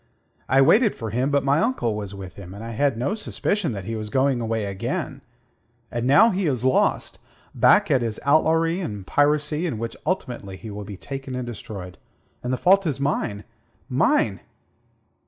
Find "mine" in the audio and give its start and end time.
12.99-13.43, 13.89-14.39